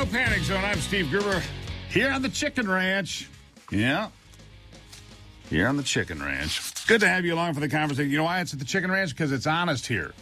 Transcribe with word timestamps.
No 0.00 0.06
Panic 0.06 0.40
Zone, 0.44 0.64
I'm 0.64 0.80
Steve 0.80 1.10
Gruber 1.10 1.42
here 1.90 2.10
on 2.10 2.22
the 2.22 2.30
Chicken 2.30 2.66
Ranch. 2.70 3.28
Yeah. 3.70 4.08
Here 5.50 5.68
on 5.68 5.76
the 5.76 5.82
Chicken 5.82 6.22
Ranch. 6.22 6.86
Good 6.86 7.02
to 7.02 7.06
have 7.08 7.26
you 7.26 7.34
along 7.34 7.52
for 7.52 7.60
the 7.60 7.68
conversation. 7.68 8.10
You 8.10 8.16
know 8.16 8.24
why 8.24 8.40
it's 8.40 8.54
at 8.54 8.60
the 8.60 8.64
Chicken 8.64 8.90
Ranch? 8.90 9.10
Because 9.10 9.30
it's 9.30 9.46
honest 9.46 9.86
here. 9.86 10.14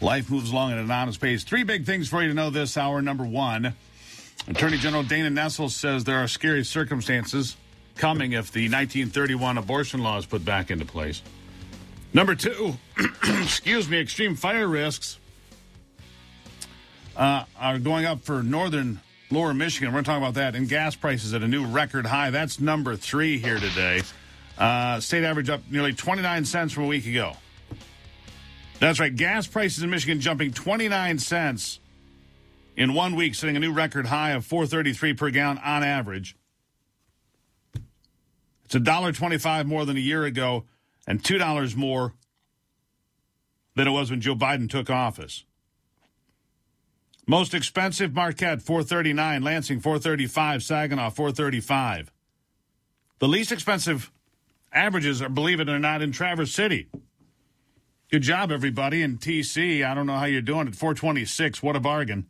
Life 0.00 0.30
moves 0.30 0.50
along 0.50 0.72
at 0.72 0.78
an 0.78 0.90
honest 0.90 1.20
pace. 1.20 1.44
Three 1.44 1.62
big 1.62 1.84
things 1.84 2.08
for 2.08 2.22
you 2.22 2.28
to 2.28 2.34
know 2.34 2.48
this 2.48 2.78
hour. 2.78 3.02
Number 3.02 3.22
one, 3.22 3.74
Attorney 4.48 4.78
General 4.78 5.02
Dana 5.02 5.28
Nessel 5.28 5.68
says 5.68 6.04
there 6.04 6.20
are 6.20 6.28
scary 6.28 6.64
circumstances 6.64 7.58
coming 7.96 8.32
if 8.32 8.50
the 8.50 8.62
1931 8.62 9.58
abortion 9.58 10.02
law 10.02 10.16
is 10.16 10.24
put 10.24 10.42
back 10.42 10.70
into 10.70 10.86
place. 10.86 11.20
Number 12.14 12.34
two, 12.34 12.78
excuse 13.42 13.90
me, 13.90 14.00
extreme 14.00 14.36
fire 14.36 14.66
risks 14.66 15.18
uh, 17.14 17.44
are 17.60 17.78
going 17.78 18.06
up 18.06 18.22
for 18.22 18.42
northern 18.42 19.00
lower 19.30 19.54
Michigan. 19.54 19.88
We're 19.88 20.02
going 20.02 20.04
to 20.04 20.10
talk 20.10 20.18
about 20.18 20.34
that. 20.34 20.54
And 20.54 20.68
gas 20.68 20.96
prices 20.96 21.34
at 21.34 21.42
a 21.42 21.48
new 21.48 21.66
record 21.66 22.06
high. 22.06 22.30
That's 22.30 22.60
number 22.60 22.96
three 22.96 23.38
here 23.38 23.58
today. 23.58 24.02
Uh, 24.56 25.00
state 25.00 25.24
average 25.24 25.50
up 25.50 25.60
nearly 25.70 25.92
29 25.92 26.44
cents 26.44 26.72
from 26.72 26.84
a 26.84 26.86
week 26.86 27.06
ago. 27.06 27.34
That's 28.80 29.00
right. 29.00 29.14
Gas 29.14 29.46
prices 29.46 29.82
in 29.82 29.90
Michigan 29.90 30.20
jumping 30.20 30.52
29 30.52 31.18
cents 31.18 31.80
in 32.76 32.94
one 32.94 33.16
week, 33.16 33.34
setting 33.34 33.56
a 33.56 33.60
new 33.60 33.72
record 33.72 34.06
high 34.06 34.30
of 34.30 34.44
433 34.44 35.14
per 35.14 35.30
gallon 35.30 35.58
on 35.58 35.82
average. 35.82 36.36
It's 38.64 38.74
a 38.74 38.80
dollar 38.80 39.12
twenty-five 39.12 39.66
more 39.66 39.86
than 39.86 39.96
a 39.96 40.00
year 40.00 40.24
ago, 40.24 40.66
and 41.06 41.24
two 41.24 41.38
dollars 41.38 41.74
more 41.74 42.12
than 43.74 43.88
it 43.88 43.90
was 43.92 44.10
when 44.10 44.20
Joe 44.20 44.34
Biden 44.34 44.68
took 44.68 44.90
office. 44.90 45.44
Most 47.30 47.52
expensive 47.52 48.14
Marquette 48.14 48.62
439, 48.62 49.42
Lansing 49.42 49.80
435, 49.80 50.62
Saginaw 50.62 51.10
435. 51.10 52.10
The 53.18 53.28
least 53.28 53.52
expensive 53.52 54.10
averages 54.72 55.20
are 55.20 55.28
believe 55.28 55.60
it 55.60 55.68
or 55.68 55.78
not 55.78 56.00
in 56.00 56.10
Traverse 56.10 56.54
City. 56.54 56.88
Good 58.10 58.22
job 58.22 58.50
everybody 58.50 59.02
in 59.02 59.18
TC. 59.18 59.84
I 59.84 59.92
don't 59.92 60.06
know 60.06 60.16
how 60.16 60.24
you're 60.24 60.40
doing 60.40 60.68
at 60.68 60.74
426. 60.74 61.62
What 61.62 61.76
a 61.76 61.80
bargain. 61.80 62.26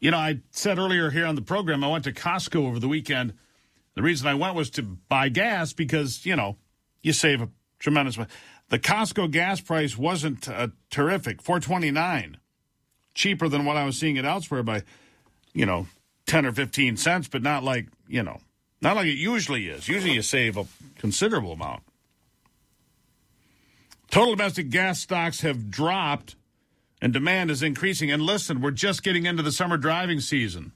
You 0.00 0.10
know, 0.10 0.18
I 0.18 0.40
said 0.50 0.80
earlier 0.80 1.10
here 1.10 1.26
on 1.26 1.36
the 1.36 1.42
program 1.42 1.84
I 1.84 1.88
went 1.88 2.02
to 2.02 2.12
Costco 2.12 2.66
over 2.66 2.80
the 2.80 2.88
weekend. 2.88 3.34
The 3.94 4.02
reason 4.02 4.26
I 4.26 4.34
went 4.34 4.56
was 4.56 4.68
to 4.70 4.82
buy 4.82 5.28
gas 5.28 5.72
because, 5.72 6.26
you 6.26 6.34
know, 6.34 6.56
you 7.04 7.12
save 7.12 7.40
a 7.40 7.50
tremendous 7.78 8.16
amount. 8.16 8.30
The 8.68 8.80
Costco 8.80 9.30
gas 9.30 9.60
price 9.60 9.96
wasn't 9.96 10.48
uh, 10.48 10.68
terrific, 10.90 11.40
429 11.40 12.38
cheaper 13.18 13.48
than 13.48 13.64
what 13.64 13.76
I 13.76 13.84
was 13.84 13.98
seeing 13.98 14.16
it 14.16 14.24
elsewhere 14.24 14.62
by, 14.62 14.84
you 15.52 15.66
know, 15.66 15.88
10 16.26 16.46
or 16.46 16.52
15 16.52 16.96
cents, 16.96 17.26
but 17.26 17.42
not 17.42 17.64
like, 17.64 17.88
you 18.06 18.22
know, 18.22 18.40
not 18.80 18.94
like 18.94 19.06
it 19.06 19.18
usually 19.18 19.68
is. 19.68 19.88
Usually 19.88 20.14
you 20.14 20.22
save 20.22 20.56
a 20.56 20.66
considerable 20.98 21.52
amount. 21.52 21.82
Total 24.08 24.36
domestic 24.36 24.70
gas 24.70 25.00
stocks 25.00 25.40
have 25.40 25.68
dropped 25.68 26.36
and 27.02 27.12
demand 27.12 27.50
is 27.50 27.62
increasing. 27.62 28.10
And 28.10 28.22
listen, 28.22 28.60
we're 28.60 28.70
just 28.70 29.02
getting 29.02 29.26
into 29.26 29.42
the 29.42 29.52
summer 29.52 29.76
driving 29.76 30.20
season. 30.20 30.72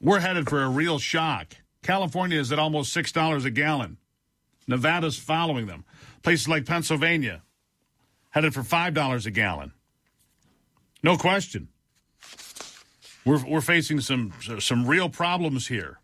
We're 0.00 0.20
headed 0.20 0.48
for 0.48 0.62
a 0.62 0.68
real 0.68 0.98
shock. 0.98 1.56
California 1.82 2.40
is 2.40 2.50
at 2.52 2.58
almost 2.58 2.96
$6 2.96 3.44
a 3.44 3.50
gallon. 3.50 3.98
Nevada's 4.66 5.18
following 5.18 5.66
them. 5.66 5.84
Places 6.22 6.48
like 6.48 6.64
Pennsylvania 6.64 7.42
headed 8.30 8.54
for 8.54 8.62
$5 8.62 9.26
a 9.26 9.30
gallon. 9.30 9.72
No 11.02 11.16
question. 11.16 11.68
We're, 13.24 13.44
we're 13.44 13.60
facing 13.60 14.00
some, 14.00 14.32
some 14.58 14.86
real 14.86 15.08
problems 15.08 15.68
here. 15.68 16.00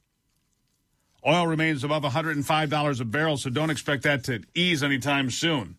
Oil 1.27 1.47
remains 1.47 1.82
above 1.82 2.03
$105 2.03 3.00
a 3.00 3.05
barrel, 3.05 3.37
so 3.37 3.50
don't 3.50 3.71
expect 3.71 4.03
that 4.03 4.25
to 4.25 4.43
ease 4.55 4.82
anytime 4.82 5.31
soon. 5.31 5.77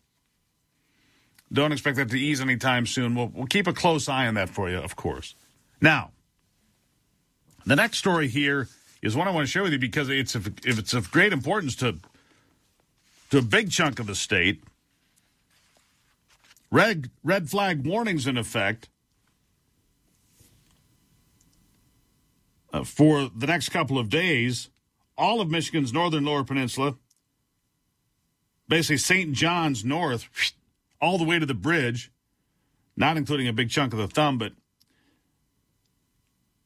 Don't 1.54 1.72
expect 1.72 1.98
that 1.98 2.10
to 2.10 2.20
ease 2.20 2.42
anytime 2.42 2.88
soon. 2.88 3.14
We'll, 3.14 3.28
we'll 3.28 3.46
keep 3.46 3.68
a 3.68 3.74
close 3.74 4.10
eye 4.10 4.26
on 4.28 4.34
that 4.34 4.50
for 4.50 4.70
you, 4.70 4.78
of 4.78 4.96
course. 4.96 5.36
Now, 5.80 6.12
the 7.66 7.76
next 7.76 8.00
story 8.00 8.28
here 8.28 8.68
is 9.02 9.16
one 9.16 9.28
I 9.28 9.32
want 9.32 9.46
to 9.46 9.52
share 9.52 9.62
with 9.62 9.72
you 9.72 9.80
because 9.80 10.10
it's 10.10 10.34
of, 10.34 10.48
if 10.66 10.80
it's 10.80 10.94
of 10.94 11.12
great 11.12 11.32
importance 11.32 11.76
to 11.78 11.98
to 13.32 13.40
a 13.40 13.42
big 13.42 13.72
chunk 13.72 14.00
of 14.00 14.08
the 14.08 14.16
state. 14.16 14.64
Red 16.72 17.10
red 17.24 17.50
flag 17.50 17.86
warnings 17.86 18.28
in 18.28 18.38
effect 18.38 18.90
uh, 22.76 22.84
for 22.84 23.30
the 23.34 23.48
next 23.48 23.70
couple 23.70 23.98
of 23.98 24.10
days. 24.10 24.70
All 25.18 25.40
of 25.40 25.50
Michigan's 25.50 25.94
northern 25.94 26.26
lower 26.26 26.44
peninsula, 26.44 26.98
basically 28.68 28.98
St. 28.98 29.32
John's 29.32 29.86
north, 29.86 30.28
all 31.02 31.18
the 31.18 31.24
way 31.24 31.40
to 31.40 31.46
the 31.46 31.54
bridge, 31.54 32.12
not 32.98 33.16
including 33.16 33.48
a 33.48 33.54
big 33.54 33.70
chunk 33.70 33.94
of 33.94 34.00
the 34.00 34.08
thumb, 34.08 34.38
but 34.38 34.52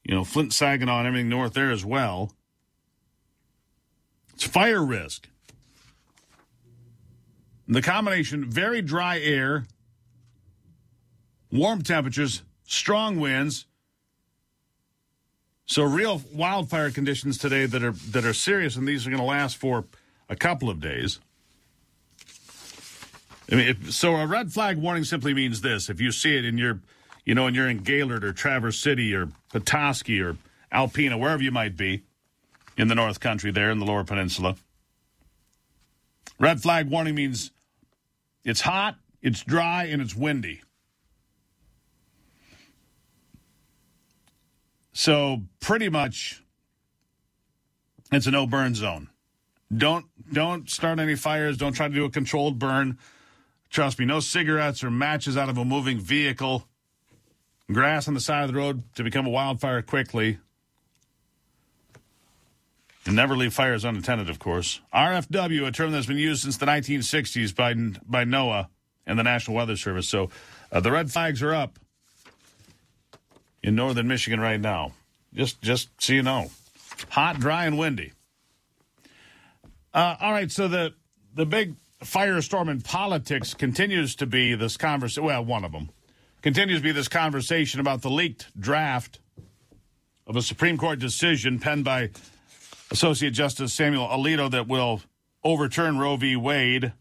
you 0.03 0.15
know, 0.15 0.23
Flint, 0.23 0.51
Saginaw, 0.51 0.99
and 0.99 1.07
everything 1.07 1.29
north 1.29 1.53
there 1.53 1.69
as 1.69 1.85
well. 1.85 2.33
It's 4.33 4.45
fire 4.45 4.83
risk. 4.83 5.29
The 7.67 7.83
combination 7.83 8.49
very 8.49 8.81
dry 8.81 9.19
air, 9.19 9.67
warm 11.51 11.83
temperatures, 11.83 12.41
strong 12.63 13.19
winds. 13.19 13.67
So 15.69 15.83
real 15.83 16.19
wildfire 16.33 16.89
conditions 16.89 17.37
today 17.37 17.67
that 17.67 17.83
are 17.83 17.91
that 17.91 18.25
are 18.25 18.33
serious, 18.33 18.75
and 18.75 18.87
these 18.87 19.05
are 19.05 19.11
going 19.11 19.21
to 19.21 19.25
last 19.25 19.57
for 19.57 19.85
a 20.27 20.35
couple 20.35 20.67
of 20.67 20.81
days. 20.81 21.19
I 23.51 23.55
mean, 23.55 23.67
if, 23.67 23.93
so 23.93 24.15
a 24.15 24.25
red 24.25 24.51
flag 24.51 24.79
warning 24.79 25.03
simply 25.03 25.31
means 25.31 25.61
this: 25.61 25.87
if 25.87 26.01
you 26.01 26.11
see 26.11 26.35
it 26.35 26.43
in 26.43 26.57
your, 26.57 26.79
you 27.23 27.35
know, 27.35 27.45
and 27.45 27.55
you're 27.55 27.69
in 27.69 27.83
Gaylord 27.83 28.23
or 28.23 28.33
Traverse 28.33 28.79
City 28.79 29.13
or 29.13 29.29
Petoskey 29.53 30.19
or 30.19 30.37
Alpena, 30.73 31.19
wherever 31.19 31.43
you 31.43 31.51
might 31.51 31.77
be 31.77 32.01
in 32.75 32.87
the 32.87 32.95
North 32.95 33.19
Country, 33.19 33.51
there 33.51 33.69
in 33.69 33.77
the 33.77 33.85
Lower 33.85 34.03
Peninsula, 34.03 34.55
red 36.39 36.63
flag 36.63 36.89
warning 36.89 37.13
means 37.13 37.51
it's 38.43 38.61
hot, 38.61 38.95
it's 39.21 39.43
dry, 39.43 39.83
and 39.83 40.01
it's 40.01 40.15
windy. 40.15 40.63
So 44.91 45.43
pretty 45.59 45.89
much, 45.89 46.43
it's 48.11 48.27
a 48.27 48.31
no 48.31 48.47
burn 48.47 48.75
zone. 48.75 49.09
Don't 49.75 50.05
don't 50.31 50.69
start 50.69 50.99
any 50.99 51.15
fires. 51.15 51.57
Don't 51.57 51.73
try 51.73 51.87
to 51.87 51.93
do 51.93 52.05
a 52.05 52.09
controlled 52.09 52.57
burn. 52.57 52.97
Trust 53.69 53.99
me, 53.99 54.05
no 54.05 54.19
cigarettes 54.19 54.83
or 54.83 54.89
matches 54.89 55.37
out 55.37 55.49
of 55.49 55.57
a 55.57 55.65
moving 55.65 55.99
vehicle. 55.99 56.67
Grass 57.71 58.07
on 58.07 58.15
the 58.15 58.19
side 58.19 58.43
of 58.43 58.51
the 58.51 58.57
road 58.57 58.83
to 58.95 59.03
become 59.03 59.27
a 59.27 59.29
wildfire 59.29 59.83
quickly. 59.83 60.39
And 63.05 63.15
never 63.15 63.37
leave 63.37 63.53
fires 63.53 63.85
unattended, 63.85 64.29
of 64.29 64.39
course. 64.39 64.81
RFW, 64.93 65.67
a 65.67 65.71
term 65.71 65.91
that's 65.91 66.07
been 66.07 66.17
used 66.17 66.43
since 66.43 66.57
the 66.57 66.65
1960s 66.65 67.55
by 67.55 67.73
by 68.07 68.25
NOAA 68.25 68.67
and 69.05 69.19
the 69.19 69.23
National 69.23 69.55
Weather 69.55 69.77
Service. 69.77 70.09
So 70.09 70.29
uh, 70.71 70.79
the 70.79 70.91
red 70.91 71.11
flags 71.11 71.43
are 71.43 71.53
up 71.53 71.77
in 73.69 73.75
northern 73.75 74.07
Michigan 74.07 74.39
right 74.39 74.59
now. 74.59 74.91
Just 75.33 75.61
just 75.61 75.89
so 75.99 76.13
you 76.13 76.23
know, 76.23 76.51
hot, 77.09 77.39
dry, 77.39 77.65
and 77.65 77.77
windy. 77.77 78.11
Uh, 79.93 80.15
all 80.19 80.31
right, 80.31 80.51
so 80.51 80.67
the 80.67 80.93
the 81.35 81.45
big 81.45 81.75
firestorm 82.03 82.69
in 82.69 82.81
politics 82.81 83.53
continues 83.53 84.15
to 84.15 84.25
be 84.25 84.55
this 84.55 84.75
conversation. 84.75 85.23
Well, 85.23 85.45
one 85.45 85.63
of 85.63 85.71
them 85.71 85.91
continues 86.41 86.79
to 86.79 86.83
be 86.83 86.91
this 86.91 87.07
conversation 87.07 87.79
about 87.79 88.01
the 88.01 88.09
leaked 88.09 88.47
draft 88.59 89.19
of 90.25 90.35
a 90.35 90.41
Supreme 90.41 90.77
Court 90.77 90.97
decision 90.97 91.59
penned 91.59 91.85
by 91.85 92.09
Associate 92.89 93.31
Justice 93.31 93.71
Samuel 93.71 94.07
Alito 94.07 94.49
that 94.49 94.67
will 94.67 95.01
overturn 95.43 95.99
Roe 95.99 96.15
v. 96.15 96.35
Wade, 96.35 96.91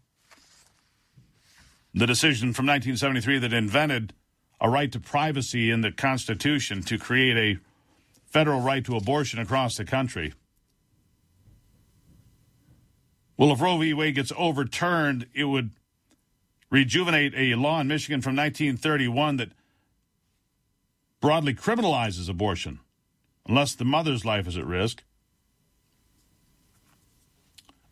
the 1.95 2.07
decision 2.07 2.53
from 2.53 2.67
1973 2.67 3.39
that 3.39 3.55
invented 3.55 4.13
a 4.61 4.69
right 4.69 4.91
to 4.93 5.01
privacy 5.01 5.71
in 5.71 5.81
the 5.81 5.93
Constitution 5.93 6.83
to 6.83 6.99
create 6.99 7.37
a 7.37 7.61
federal 8.27 8.61
right 8.61 8.85
to 8.85 8.97
abortion 8.97 9.39
across 9.39 9.77
the 9.77 9.85
country. 9.85 10.35
Well, 13.37 13.53
if 13.53 13.61
Roe 13.61 13.79
v. 13.79 13.95
Wade 13.95 14.17
gets 14.17 14.33
overturned, 14.37 15.27
it 15.33 15.45
would 15.45 15.71
rejuvenate 16.71 17.35
a 17.37 17.55
law 17.55 17.81
in 17.81 17.89
Michigan 17.89 18.21
from 18.21 18.35
1931 18.37 19.37
that 19.37 19.51
broadly 21.21 21.55
criminalizes 21.55 22.29
abortion 22.29 22.81
unless 23.47 23.75
the 23.75 23.85
mother's 23.85 24.25
life 24.25 24.47
is 24.47 24.59
at 24.59 24.67
risk. 24.67 25.03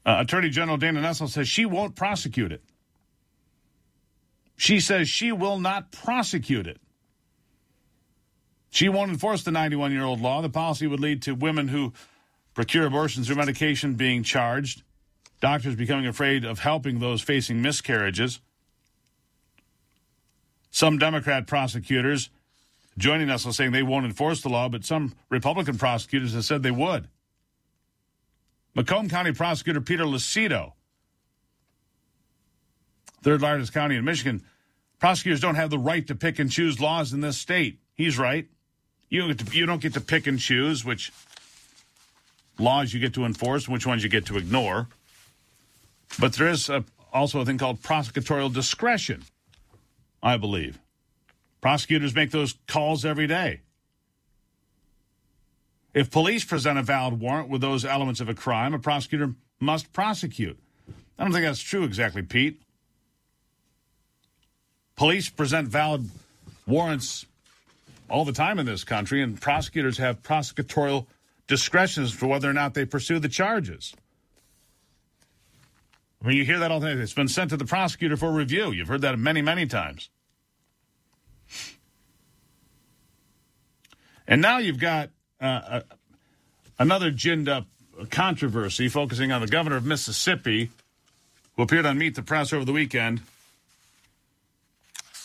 Uh, 0.05 0.19
Attorney 0.21 0.51
General 0.51 0.77
Dana 0.77 1.01
Nessel 1.01 1.29
says 1.29 1.49
she 1.49 1.65
won't 1.65 1.97
prosecute 1.97 2.53
it. 2.53 2.63
She 4.57 4.81
says 4.81 5.09
she 5.09 5.33
will 5.33 5.59
not 5.59 5.93
prosecute 5.93 6.67
it. 6.67 6.81
She 8.71 8.89
won't 8.89 9.11
enforce 9.11 9.43
the 9.43 9.51
91 9.51 9.93
year 9.93 10.05
old 10.05 10.21
law. 10.21 10.43
The 10.43 10.49
policy 10.49 10.87
would 10.87 11.01
lead 11.01 11.23
to 11.23 11.35
women 11.35 11.69
who 11.69 11.93
procure 12.55 12.87
abortions 12.87 13.27
through 13.27 13.37
medication 13.37 13.95
being 13.95 14.23
charged, 14.23 14.83
doctors 15.41 15.77
becoming 15.77 16.07
afraid 16.07 16.45
of 16.45 16.59
helping 16.59 16.99
those 16.99 17.23
facing 17.23 17.63
miscarriages. 17.63 18.41
Some 20.71 20.99
Democrat 20.99 21.47
prosecutors 21.47 22.31
joining 22.99 23.31
us 23.31 23.47
are 23.47 23.53
saying 23.53 23.73
they 23.73 23.83
won't 23.83 24.07
enforce 24.07 24.43
the 24.43 24.49
law, 24.49 24.69
but 24.69 24.85
some 24.85 25.15
Republican 25.31 25.79
prosecutors 25.79 26.35
have 26.35 26.45
said 26.45 26.63
they 26.63 26.71
would. 26.71 27.09
Macomb 28.75 29.09
County 29.09 29.33
prosecutor 29.33 29.81
Peter 29.81 30.05
Lucido, 30.05 30.73
third 33.27 33.43
largest 33.43 33.75
county 33.75 33.97
in 33.97 34.05
Michigan, 34.05 34.41
prosecutors 35.01 35.41
don't 35.41 35.57
have 35.57 35.69
the 35.69 35.79
right 35.81 36.07
to 36.07 36.15
pick 36.15 36.39
and 36.39 36.49
choose 36.49 36.79
laws 36.79 37.13
in 37.13 37.21
this 37.21 37.37
state. 37.37 37.81
He's 37.93 38.17
right. 38.17 38.47
You 39.09 39.19
don't 39.19 39.37
get 39.37 39.39
to, 39.45 39.59
you 39.59 39.67
don't 39.67 39.83
get 39.83 39.95
to 39.95 40.01
pick 40.01 40.29
and 40.29 40.39
choose 40.39 40.85
which 40.85 41.13
laws 42.57 42.95
you 42.95 43.01
get 43.01 43.15
to 43.15 43.25
enforce 43.25 43.65
and 43.65 43.73
which 43.73 43.85
ones 43.85 44.05
you 44.05 44.09
get 44.09 44.27
to 44.27 44.37
ignore. 44.37 44.87
But 46.21 46.35
there 46.35 46.47
is 46.47 46.69
a, 46.69 46.85
also 47.13 47.41
a 47.41 47.45
thing 47.45 47.59
called 47.59 47.83
prosecutorial 47.83 48.55
discretion, 48.55 49.25
I 50.23 50.37
believe. 50.37 50.79
Prosecutors 51.61 52.15
make 52.15 52.31
those 52.31 52.55
calls 52.69 53.05
every 53.05 53.27
day. 53.27 53.63
If 55.95 56.13
police 56.13 56.45
present 56.45 56.79
a 56.79 56.83
valid 56.83 57.19
warrant 57.19 57.49
with 57.49 57.61
those 57.61 57.85
elements 57.85 58.21
of 58.21 58.29
a 58.29 58.35
crime, 58.35 58.73
a 58.73 58.79
prosecutor 58.79 59.35
must 59.59 59.93
prosecute. 59.93 60.61
I 61.19 61.25
don't 61.25 61.33
think 61.33 61.45
that's 61.45 61.61
true 61.61 61.83
exactly, 61.83 62.23
Pete. 62.23 62.63
Police 64.97 65.29
present 65.29 65.69
valid 65.69 66.09
warrants 66.67 67.27
all 68.09 68.25
the 68.25 68.33
time 68.33 68.59
in 68.59 68.67
this 68.67 68.85
country, 68.85 69.23
and 69.23 69.39
prosecutors 69.41 69.99
have 69.99 70.23
prosecutorial 70.23 71.07
discretions 71.47 72.13
for 72.13 72.27
whether 72.27 72.49
or 72.49 72.53
not 72.53 72.75
they 72.75 72.85
pursue 72.85 73.19
the 73.19 73.29
charges. 73.29 73.95
I 76.23 76.29
mean, 76.29 76.39
you 76.39 76.45
hear 76.45 76.59
that 76.61 76.71
all 76.71 76.81
the 76.81 76.89
time. 76.89 77.01
It's 77.01 77.13
been 77.13 77.29
sent 77.29 77.51
to 77.51 77.57
the 77.57 77.67
prosecutor 77.67 78.17
for 78.17 78.33
review. 78.33 78.73
You've 78.73 78.89
heard 78.89 79.03
that 79.03 79.19
many, 79.19 79.43
many 79.43 79.67
times. 79.67 80.09
And 84.27 84.41
now 84.41 84.59
you've 84.59 84.81
got 84.81 85.11
uh, 85.41 85.83
another 86.79 87.11
ginned 87.11 87.49
up 87.49 87.67
controversy 88.11 88.89
focusing 88.89 89.31
on 89.31 89.41
the 89.41 89.47
governor 89.47 89.77
of 89.77 89.85
Mississippi, 89.85 90.71
who 91.55 91.63
appeared 91.63 91.87
on 91.87 91.99
Meet 91.99 92.15
the 92.15 92.23
Press 92.23 92.53
over 92.53 92.65
the 92.65 92.73
weekend. 92.73 93.21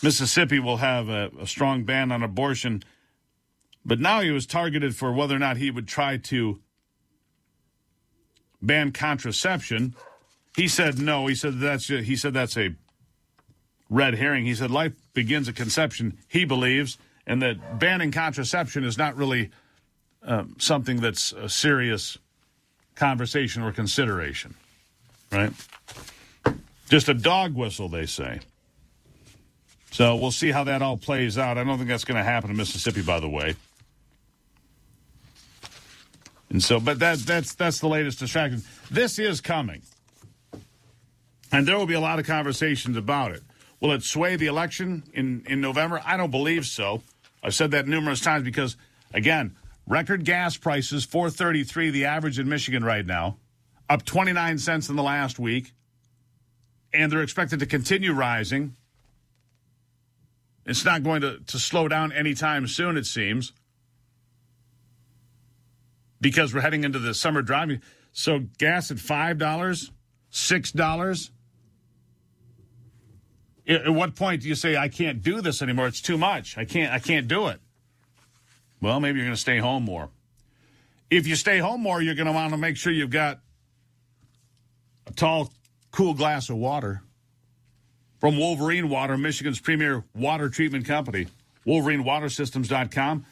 Mississippi 0.02 0.58
will 0.58 0.78
have 0.78 1.08
a, 1.08 1.30
a 1.40 1.46
strong 1.46 1.84
ban 1.84 2.10
on 2.10 2.22
abortion, 2.22 2.82
but 3.84 4.00
now 4.00 4.20
he 4.20 4.30
was 4.30 4.46
targeted 4.46 4.96
for 4.96 5.12
whether 5.12 5.36
or 5.36 5.38
not 5.38 5.56
he 5.56 5.70
would 5.70 5.86
try 5.86 6.16
to 6.16 6.60
ban 8.60 8.92
contraception. 8.92 9.94
He 10.56 10.68
said 10.68 10.98
no. 10.98 11.26
He 11.26 11.34
said 11.34 11.60
that's 11.60 11.86
he 11.88 12.16
said 12.16 12.34
that's 12.34 12.56
a 12.56 12.74
red 13.88 14.14
herring. 14.14 14.44
He 14.44 14.54
said 14.54 14.70
life 14.70 14.92
begins 15.14 15.48
at 15.48 15.56
conception. 15.56 16.18
He 16.28 16.44
believes 16.44 16.98
and 17.26 17.40
that 17.42 17.78
banning 17.78 18.10
contraception 18.10 18.84
is 18.84 18.98
not 18.98 19.16
really 19.16 19.50
um, 20.24 20.56
something 20.58 21.00
that's 21.00 21.32
a 21.32 21.48
serious 21.48 22.18
conversation 22.94 23.62
or 23.62 23.72
consideration, 23.72 24.54
right? 25.30 25.52
Just 26.88 27.08
a 27.08 27.14
dog 27.14 27.54
whistle, 27.54 27.88
they 27.88 28.06
say. 28.06 28.40
So 29.92 30.16
we'll 30.16 30.30
see 30.30 30.50
how 30.50 30.64
that 30.64 30.80
all 30.80 30.96
plays 30.96 31.36
out. 31.36 31.58
I 31.58 31.64
don't 31.64 31.76
think 31.76 31.88
that's 31.88 32.04
going 32.04 32.16
to 32.16 32.24
happen 32.24 32.50
in 32.50 32.56
Mississippi, 32.56 33.02
by 33.02 33.20
the 33.20 33.28
way. 33.28 33.54
And 36.48 36.62
so, 36.62 36.80
but 36.80 36.98
that 36.98 37.18
that's 37.18 37.54
that's 37.54 37.78
the 37.78 37.88
latest 37.88 38.18
distraction. 38.18 38.62
This 38.90 39.18
is 39.18 39.40
coming, 39.40 39.82
and 41.50 41.66
there 41.66 41.78
will 41.78 41.86
be 41.86 41.94
a 41.94 42.00
lot 42.00 42.18
of 42.18 42.26
conversations 42.26 42.96
about 42.96 43.32
it. 43.32 43.42
Will 43.80 43.92
it 43.92 44.02
sway 44.02 44.36
the 44.36 44.46
election 44.46 45.02
in 45.14 45.44
in 45.46 45.60
November? 45.60 46.02
I 46.04 46.16
don't 46.16 46.30
believe 46.30 46.66
so. 46.66 47.02
I've 47.42 47.54
said 47.54 47.70
that 47.72 47.86
numerous 47.86 48.20
times 48.20 48.44
because, 48.44 48.76
again, 49.12 49.56
record 49.86 50.24
gas 50.24 50.56
prices, 50.56 51.04
433 51.04 51.90
the 51.90 52.04
average 52.04 52.38
in 52.38 52.48
Michigan 52.48 52.84
right 52.84 53.04
now, 53.04 53.36
up 53.88 54.04
29 54.04 54.58
cents 54.58 54.88
in 54.88 54.96
the 54.96 55.02
last 55.02 55.38
week, 55.38 55.72
and 56.92 57.10
they're 57.10 57.22
expected 57.22 57.60
to 57.60 57.66
continue 57.66 58.12
rising. 58.12 58.76
It's 60.64 60.84
not 60.84 61.02
going 61.02 61.22
to, 61.22 61.38
to 61.38 61.58
slow 61.58 61.88
down 61.88 62.12
anytime 62.12 62.66
soon, 62.66 62.96
it 62.96 63.06
seems, 63.06 63.52
because 66.20 66.54
we're 66.54 66.60
heading 66.60 66.84
into 66.84 66.98
the 66.98 67.14
summer 67.14 67.42
driving. 67.42 67.82
So 68.12 68.40
gas 68.58 68.90
at 68.90 68.98
$5, 68.98 69.90
$6. 70.32 71.30
At 73.68 73.90
what 73.90 74.16
point 74.16 74.42
do 74.42 74.48
you 74.48 74.54
say 74.54 74.76
I 74.76 74.88
can't 74.88 75.22
do 75.22 75.40
this 75.40 75.62
anymore? 75.62 75.86
It's 75.86 76.00
too 76.00 76.18
much. 76.18 76.58
I 76.58 76.64
can't. 76.64 76.92
I 76.92 76.98
can't 76.98 77.28
do 77.28 77.46
it. 77.46 77.60
Well, 78.80 78.98
maybe 78.98 79.18
you're 79.18 79.26
going 79.26 79.36
to 79.36 79.40
stay 79.40 79.58
home 79.58 79.84
more. 79.84 80.10
If 81.10 81.28
you 81.28 81.36
stay 81.36 81.58
home 81.58 81.80
more, 81.80 82.02
you're 82.02 82.16
going 82.16 82.26
to 82.26 82.32
want 82.32 82.50
to 82.52 82.56
make 82.56 82.76
sure 82.76 82.92
you've 82.92 83.10
got 83.10 83.38
a 85.06 85.12
tall, 85.12 85.52
cool 85.92 86.14
glass 86.14 86.50
of 86.50 86.56
water 86.56 87.02
from 88.22 88.38
Wolverine 88.38 88.88
Water, 88.88 89.18
Michigan's 89.18 89.58
premier 89.58 90.04
water 90.14 90.48
treatment 90.48 90.86
company. 90.86 91.26
WolverineWaterSystems.com. 91.66 93.26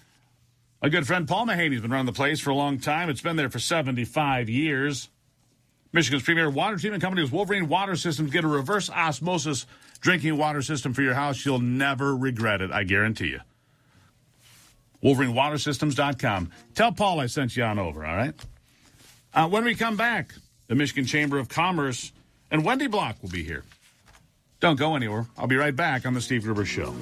A 0.82 0.90
good 0.90 1.06
friend, 1.06 1.28
Paul 1.28 1.46
Mahaney's 1.46 1.80
been 1.80 1.92
running 1.92 2.06
the 2.06 2.12
place 2.12 2.40
for 2.40 2.50
a 2.50 2.56
long 2.56 2.80
time. 2.80 3.08
It's 3.08 3.20
been 3.20 3.36
there 3.36 3.48
for 3.48 3.60
75 3.60 4.48
years. 4.48 5.08
Michigan's 5.92 6.24
premier 6.24 6.50
water 6.50 6.76
treatment 6.76 7.04
company 7.04 7.22
is 7.22 7.30
Wolverine 7.30 7.68
Water 7.68 7.94
Systems. 7.94 8.32
Get 8.32 8.42
a 8.42 8.48
reverse 8.48 8.90
osmosis 8.90 9.64
drinking 10.00 10.36
water 10.36 10.60
system 10.60 10.92
for 10.92 11.02
your 11.02 11.14
house. 11.14 11.46
You'll 11.46 11.60
never 11.60 12.16
regret 12.16 12.60
it, 12.60 12.72
I 12.72 12.82
guarantee 12.82 13.28
you. 13.28 13.40
WolverineWaterSystems.com. 15.04 16.50
Tell 16.74 16.90
Paul 16.90 17.20
I 17.20 17.26
sent 17.26 17.56
you 17.56 17.62
on 17.62 17.78
over, 17.78 18.04
all 18.04 18.16
right? 18.16 18.34
Uh, 19.32 19.48
when 19.48 19.62
we 19.62 19.76
come 19.76 19.96
back, 19.96 20.34
the 20.66 20.74
Michigan 20.74 21.04
Chamber 21.04 21.38
of 21.38 21.48
Commerce 21.48 22.10
and 22.50 22.64
Wendy 22.64 22.88
Block 22.88 23.22
will 23.22 23.30
be 23.30 23.44
here. 23.44 23.62
Don't 24.60 24.76
go 24.76 24.94
anywhere. 24.94 25.26
I'll 25.38 25.46
be 25.46 25.56
right 25.56 25.74
back 25.74 26.04
on 26.06 26.12
The 26.14 26.20
Steve 26.20 26.44
Gruber 26.44 26.66
Show. 26.66 26.94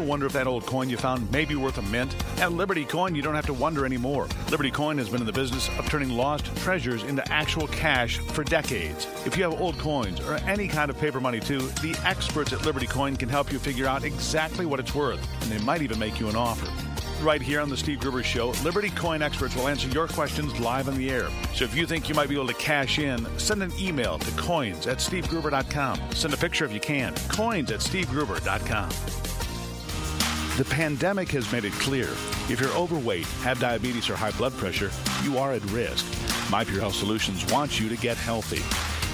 Wonder 0.00 0.26
if 0.26 0.32
that 0.32 0.46
old 0.46 0.66
coin 0.66 0.88
you 0.88 0.96
found 0.96 1.30
may 1.30 1.44
be 1.44 1.54
worth 1.54 1.78
a 1.78 1.82
mint? 1.82 2.14
At 2.38 2.52
Liberty 2.52 2.84
Coin, 2.84 3.14
you 3.14 3.22
don't 3.22 3.34
have 3.34 3.46
to 3.46 3.54
wonder 3.54 3.84
anymore. 3.84 4.28
Liberty 4.50 4.70
Coin 4.70 4.98
has 4.98 5.08
been 5.08 5.20
in 5.20 5.26
the 5.26 5.32
business 5.32 5.68
of 5.78 5.88
turning 5.88 6.10
lost 6.10 6.54
treasures 6.56 7.02
into 7.02 7.26
actual 7.32 7.66
cash 7.68 8.18
for 8.18 8.44
decades. 8.44 9.06
If 9.26 9.36
you 9.36 9.42
have 9.44 9.60
old 9.60 9.78
coins 9.78 10.20
or 10.20 10.34
any 10.46 10.68
kind 10.68 10.90
of 10.90 10.98
paper 10.98 11.20
money 11.20 11.40
too, 11.40 11.60
the 11.82 11.98
experts 12.04 12.52
at 12.52 12.64
Liberty 12.64 12.86
Coin 12.86 13.16
can 13.16 13.28
help 13.28 13.52
you 13.52 13.58
figure 13.58 13.86
out 13.86 14.04
exactly 14.04 14.66
what 14.66 14.80
it's 14.80 14.94
worth, 14.94 15.20
and 15.42 15.50
they 15.50 15.64
might 15.64 15.82
even 15.82 15.98
make 15.98 16.20
you 16.20 16.28
an 16.28 16.36
offer 16.36 16.68
right 17.22 17.40
here 17.40 17.60
on 17.60 17.68
the 17.68 17.76
Steve 17.76 18.00
Gruber 18.00 18.22
Show, 18.22 18.50
Liberty 18.64 18.90
Coin 18.90 19.22
experts 19.22 19.54
will 19.54 19.68
answer 19.68 19.88
your 19.88 20.08
questions 20.08 20.58
live 20.60 20.88
on 20.88 20.96
the 20.96 21.10
air. 21.10 21.28
So 21.54 21.64
if 21.64 21.74
you 21.74 21.86
think 21.86 22.08
you 22.08 22.14
might 22.14 22.28
be 22.28 22.34
able 22.34 22.48
to 22.48 22.54
cash 22.54 22.98
in, 22.98 23.26
send 23.38 23.62
an 23.62 23.72
email 23.78 24.18
to 24.18 24.30
coins 24.32 24.86
at 24.86 24.98
stevegruber.com. 24.98 26.00
Send 26.12 26.34
a 26.34 26.36
picture 26.36 26.64
if 26.64 26.72
you 26.72 26.80
can. 26.80 27.14
Coins 27.28 27.70
at 27.70 27.80
stevegruber.com. 27.80 29.31
The 30.58 30.66
pandemic 30.66 31.30
has 31.30 31.50
made 31.50 31.64
it 31.64 31.72
clear 31.72 32.08
if 32.50 32.60
you're 32.60 32.76
overweight, 32.76 33.24
have 33.40 33.58
diabetes, 33.58 34.10
or 34.10 34.16
high 34.16 34.32
blood 34.32 34.52
pressure, 34.52 34.90
you 35.22 35.38
are 35.38 35.52
at 35.52 35.64
risk. 35.70 36.04
My 36.50 36.62
Pure 36.62 36.80
Health 36.80 36.94
Solutions 36.94 37.50
wants 37.50 37.80
you 37.80 37.88
to 37.88 37.96
get 37.96 38.18
healthy. 38.18 38.58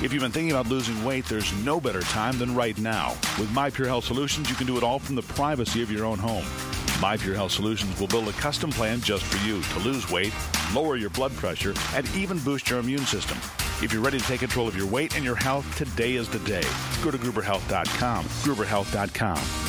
If 0.05 0.13
you've 0.13 0.23
been 0.23 0.33
thinking 0.33 0.51
about 0.51 0.67
losing 0.67 1.05
weight, 1.05 1.27
there's 1.27 1.53
no 1.65 1.81
better 1.81 2.01
time 2.01 2.41
than 2.41 2.57
right 2.57 2.77
now. 2.79 3.11
With 3.39 3.53
My 3.53 3.71
Pure 3.71 3.87
Health 3.87 4.07
Solutions, 4.07 4.51
you 4.51 4.57
can 4.57 4.67
do 4.67 4.77
it 4.79 4.83
all 4.83 4.99
from 4.99 5.15
the 5.15 5.23
privacy 5.23 5.81
of 5.81 5.93
your 5.93 6.05
own 6.05 6.19
home. 6.19 6.45
My 7.01 7.17
Pure 7.17 7.37
Health 7.37 7.53
Solutions 7.53 8.01
will 8.01 8.09
build 8.09 8.27
a 8.27 8.33
custom 8.33 8.71
plan 8.71 9.01
just 9.01 9.23
for 9.23 9.47
you 9.47 9.63
to 9.63 9.79
lose 9.79 10.11
weight, 10.11 10.35
lower 10.75 10.97
your 10.97 11.11
blood 11.11 11.33
pressure, 11.37 11.73
and 11.95 12.09
even 12.17 12.41
boost 12.41 12.69
your 12.69 12.81
immune 12.81 13.07
system. 13.07 13.39
If 13.81 13.93
you're 13.93 14.03
ready 14.03 14.19
to 14.19 14.25
take 14.25 14.41
control 14.41 14.67
of 14.67 14.77
your 14.77 14.89
weight 14.89 15.15
and 15.15 15.25
your 15.25 15.37
health, 15.37 15.73
today 15.77 16.15
is 16.15 16.29
the 16.29 16.41
day. 16.41 16.65
Go 17.05 17.13
to 17.13 17.19
GruberHealth.com. 17.19 18.25
GruberHealth.com. 18.25 19.68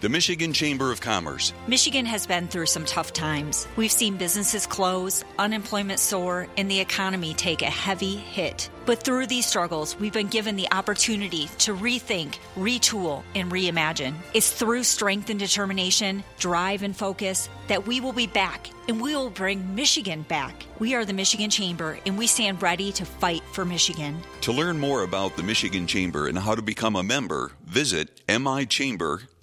The 0.00 0.08
Michigan 0.08 0.52
Chamber 0.52 0.92
of 0.92 1.00
Commerce. 1.00 1.52
Michigan 1.66 2.06
has 2.06 2.24
been 2.24 2.46
through 2.46 2.66
some 2.66 2.84
tough 2.84 3.12
times. 3.12 3.66
We've 3.74 3.90
seen 3.90 4.16
businesses 4.16 4.64
close, 4.64 5.24
unemployment 5.40 5.98
soar, 5.98 6.46
and 6.56 6.70
the 6.70 6.78
economy 6.78 7.34
take 7.34 7.62
a 7.62 7.70
heavy 7.70 8.14
hit. 8.14 8.70
But 8.86 9.02
through 9.02 9.26
these 9.26 9.44
struggles, 9.44 9.98
we've 9.98 10.12
been 10.12 10.28
given 10.28 10.54
the 10.54 10.70
opportunity 10.70 11.48
to 11.58 11.74
rethink, 11.74 12.36
retool, 12.56 13.24
and 13.34 13.50
reimagine. 13.50 14.14
It's 14.34 14.52
through 14.52 14.84
strength 14.84 15.30
and 15.30 15.40
determination, 15.40 16.22
drive 16.38 16.84
and 16.84 16.96
focus 16.96 17.48
that 17.66 17.84
we 17.84 18.00
will 18.00 18.12
be 18.12 18.28
back 18.28 18.70
and 18.86 19.00
we 19.00 19.16
will 19.16 19.30
bring 19.30 19.74
Michigan 19.74 20.22
back. 20.22 20.64
We 20.78 20.94
are 20.94 21.04
the 21.04 21.12
Michigan 21.12 21.50
Chamber 21.50 21.98
and 22.06 22.16
we 22.16 22.28
stand 22.28 22.62
ready 22.62 22.92
to 22.92 23.04
fight 23.04 23.42
for 23.52 23.64
Michigan. 23.64 24.22
To 24.42 24.52
learn 24.52 24.78
more 24.78 25.02
about 25.02 25.36
the 25.36 25.42
Michigan 25.42 25.88
Chamber 25.88 26.28
and 26.28 26.38
how 26.38 26.54
to 26.54 26.62
become 26.62 26.94
a 26.94 27.02
member, 27.02 27.50
visit 27.66 28.24
michamber.com. 28.28 29.37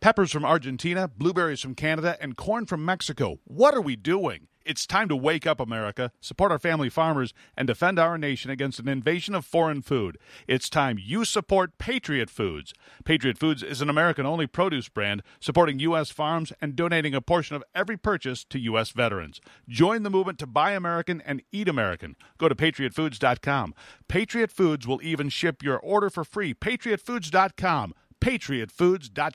Peppers 0.00 0.32
from 0.32 0.44
Argentina, 0.44 1.06
blueberries 1.06 1.60
from 1.60 1.74
Canada, 1.74 2.16
and 2.18 2.34
corn 2.34 2.64
from 2.64 2.82
Mexico. 2.82 3.40
What 3.44 3.74
are 3.74 3.80
we 3.82 3.94
doing? 3.94 4.48
It's 4.64 4.86
time 4.86 5.08
to 5.10 5.16
wake 5.16 5.46
up, 5.46 5.60
America, 5.60 6.12
support 6.20 6.50
our 6.50 6.58
family 6.58 6.88
farmers, 6.88 7.34
and 7.54 7.66
defend 7.66 7.98
our 7.98 8.16
nation 8.16 8.50
against 8.50 8.78
an 8.78 8.88
invasion 8.88 9.34
of 9.34 9.44
foreign 9.44 9.82
food. 9.82 10.16
It's 10.48 10.70
time 10.70 10.98
you 10.98 11.26
support 11.26 11.76
Patriot 11.76 12.30
Foods. 12.30 12.72
Patriot 13.04 13.36
Foods 13.36 13.62
is 13.62 13.82
an 13.82 13.90
American 13.90 14.24
only 14.24 14.46
produce 14.46 14.88
brand 14.88 15.22
supporting 15.40 15.78
U.S. 15.80 16.10
farms 16.10 16.52
and 16.62 16.74
donating 16.74 17.14
a 17.14 17.20
portion 17.20 17.54
of 17.54 17.64
every 17.74 17.98
purchase 17.98 18.44
to 18.44 18.58
U.S. 18.60 18.92
veterans. 18.92 19.42
Join 19.68 20.04
the 20.04 20.10
movement 20.10 20.38
to 20.38 20.46
buy 20.46 20.72
American 20.72 21.20
and 21.20 21.42
eat 21.52 21.68
American. 21.68 22.16
Go 22.38 22.48
to 22.48 22.54
patriotfoods.com. 22.54 23.74
Patriot 24.08 24.50
Foods 24.50 24.86
will 24.86 25.02
even 25.02 25.28
ship 25.28 25.62
your 25.62 25.78
order 25.78 26.08
for 26.08 26.24
free. 26.24 26.54
Patriotfoods.com. 26.54 27.92
Patriotfoods.com. 28.22 29.30